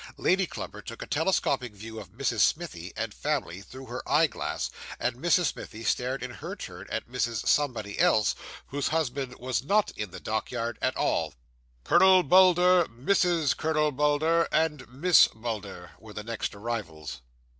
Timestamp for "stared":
5.85-6.23